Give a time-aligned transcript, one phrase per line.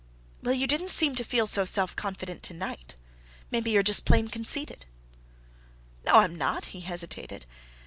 [0.41, 2.95] "Well, you didn't seem to feel so self confident to night.
[3.51, 4.87] Maybe you're just plain conceited."
[6.07, 7.45] "No, I'm not," he hesitated.